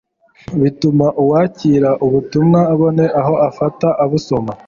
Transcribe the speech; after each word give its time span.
bituma 0.61 1.05
uwakira 1.21 1.89
ubutumwa 2.05 2.59
abone 2.73 3.05
aho 3.19 3.33
afata 3.49 3.87
abusoma 4.03 4.51